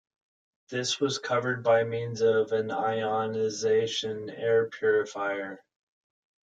This 0.71 0.99
was 0.99 1.19
covered 1.19 1.61
by 1.63 1.83
means 1.83 2.21
of 2.21 2.53
an 2.53 2.69
ionisation 2.69 4.35
air 4.35 4.67
purifier. 4.67 5.63